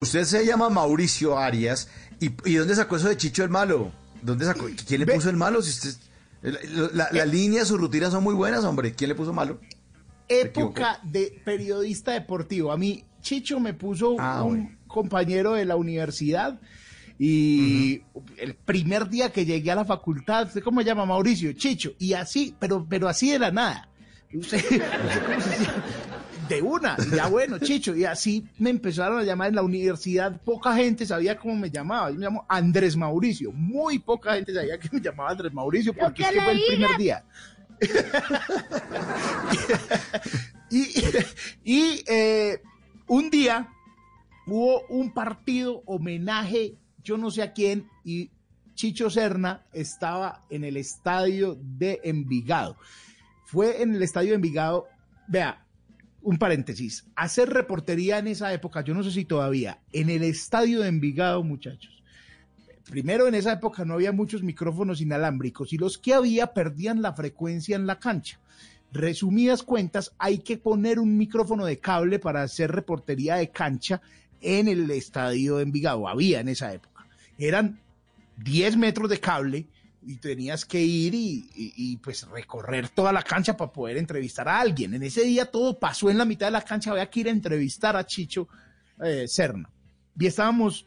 [0.00, 1.88] Usted se llama Mauricio Arias.
[2.20, 3.90] ¿Y, y dónde sacó eso de Chicho el Malo?
[4.22, 4.66] ¿Dónde sacó?
[4.86, 5.60] ¿Quién le Ve- puso el malo?
[5.60, 6.00] Si usted,
[6.42, 8.92] la, la- la línea, sus rutinas son muy buenas, hombre.
[8.94, 9.60] ¿Quién le puso malo?
[10.28, 12.70] Época de periodista deportivo.
[12.70, 14.78] A mí, Chicho me puso Ah, un bueno.
[14.86, 16.60] compañero de la universidad.
[17.18, 18.02] Y
[18.36, 21.06] el primer día que llegué a la facultad, ¿usted cómo se llama?
[21.06, 21.92] Mauricio, Chicho.
[21.98, 23.88] Y así, pero, pero así de la nada.
[24.32, 24.62] Usted-
[26.48, 27.94] de una, y ya bueno, Chicho.
[27.94, 30.40] Y así me empezaron a llamar en la universidad.
[30.42, 32.10] Poca gente sabía cómo me llamaba.
[32.10, 33.52] Yo me llamo Andrés Mauricio.
[33.52, 36.96] Muy poca gente sabía que me llamaba Andrés Mauricio porque es que fue el primer
[36.96, 37.24] día.
[40.70, 40.84] y
[41.64, 42.60] y eh,
[43.06, 43.68] un día
[44.46, 48.30] hubo un partido homenaje, yo no sé a quién, y
[48.74, 52.76] Chicho Serna estaba en el estadio de Envigado.
[53.44, 54.86] Fue en el estadio de Envigado,
[55.26, 55.66] vea,
[56.22, 60.80] un paréntesis, hacer reportería en esa época, yo no sé si todavía, en el estadio
[60.80, 62.02] de Envigado, muchachos.
[62.90, 67.12] Primero, en esa época no había muchos micrófonos inalámbricos y los que había perdían la
[67.12, 68.40] frecuencia en la cancha.
[68.92, 74.00] Resumidas cuentas, hay que poner un micrófono de cable para hacer reportería de cancha
[74.40, 76.08] en el estadio de Envigado.
[76.08, 77.06] Había en esa época.
[77.36, 77.78] Eran
[78.38, 79.66] 10 metros de cable
[80.08, 84.94] y tenías que ir y, pues recorrer toda la cancha para poder entrevistar a alguien.
[84.94, 87.30] En ese día todo pasó en la mitad de la cancha, había que ir a
[87.30, 88.48] entrevistar a Chicho
[89.04, 89.70] eh, Serna.
[90.18, 90.86] Y estábamos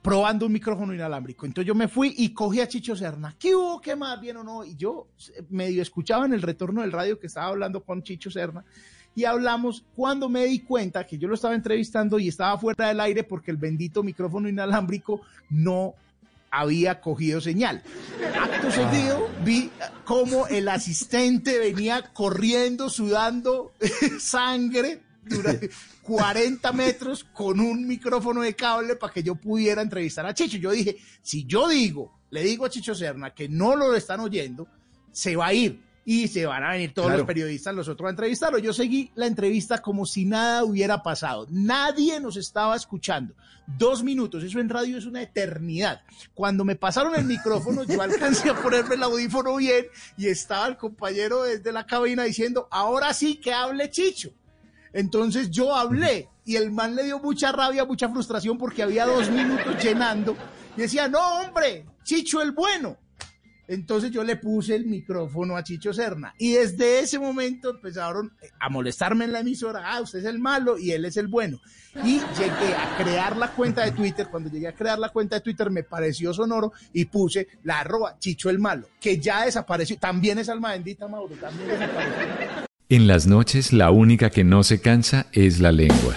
[0.00, 1.44] probando un micrófono inalámbrico.
[1.44, 3.36] Entonces yo me fui y cogí a Chicho Serna.
[3.38, 3.82] ¿Qué hubo?
[3.82, 4.18] ¿Qué más?
[4.18, 4.64] ¿Bien o no?
[4.64, 8.30] Y yo eh, medio escuchaba en el retorno del radio que estaba hablando con Chicho
[8.30, 8.64] Serna
[9.14, 13.00] y hablamos cuando me di cuenta que yo lo estaba entrevistando y estaba fuera del
[13.00, 15.96] aire porque el bendito micrófono inalámbrico no
[16.50, 17.82] había cogido señal.
[18.40, 19.70] Acto seguido vi
[20.04, 23.72] cómo el asistente venía corriendo, sudando
[24.20, 25.70] sangre durante
[26.02, 30.56] 40 metros con un micrófono de cable para que yo pudiera entrevistar a Chicho.
[30.56, 34.66] Yo dije, si yo digo, le digo a Chicho Serna que no lo están oyendo,
[35.12, 37.18] se va a ir y se van a venir todos Claro.
[37.18, 38.56] los periodistas, los otros a entrevistarlo.
[38.58, 41.46] Yo seguí la entrevista como si nada hubiera pasado.
[41.50, 43.34] Nadie nos estaba escuchando.
[43.76, 46.00] Dos minutos, eso en radio es una eternidad.
[46.32, 49.84] Cuando me pasaron el micrófono, yo alcancé a ponerme el audífono bien
[50.16, 54.30] y estaba el compañero desde la cabina diciendo, ahora sí que hable Chicho.
[54.94, 59.28] Entonces yo hablé y el man le dio mucha rabia, mucha frustración porque había dos
[59.28, 60.34] minutos llenando
[60.74, 62.96] y decía, no hombre, Chicho el bueno.
[63.68, 68.70] Entonces yo le puse el micrófono a Chicho Serna y desde ese momento empezaron a
[68.70, 71.60] molestarme en la emisora, ah, usted es el malo y él es el bueno.
[72.02, 75.42] Y llegué a crear la cuenta de Twitter, cuando llegué a crear la cuenta de
[75.42, 80.38] Twitter me pareció sonoro y puse la arroba Chicho el malo, que ya desapareció, también
[80.38, 82.66] es alma bendita Mauro, también desapareció.
[82.88, 86.16] En las noches la única que no se cansa es la lengua.